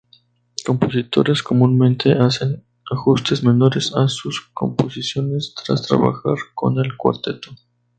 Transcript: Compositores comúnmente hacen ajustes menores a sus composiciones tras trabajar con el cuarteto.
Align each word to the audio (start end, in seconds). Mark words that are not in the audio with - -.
Compositores 0.65 1.43
comúnmente 1.43 2.13
hacen 2.13 2.65
ajustes 2.91 3.43
menores 3.43 3.93
a 3.95 4.07
sus 4.07 4.49
composiciones 4.51 5.53
tras 5.63 5.83
trabajar 5.83 6.37
con 6.55 6.79
el 6.79 6.97
cuarteto. 6.97 7.51